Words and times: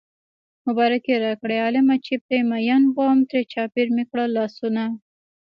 مبارکي 0.65 1.13
راکړئ 1.25 1.57
عالمه 1.65 1.95
چې 2.05 2.13
پرې 2.25 2.39
مين 2.49 2.81
وم 2.95 3.19
ترې 3.29 3.41
چاپېر 3.53 3.87
مې 3.95 4.03
کړل 4.09 4.29
لاسونه 4.37 4.83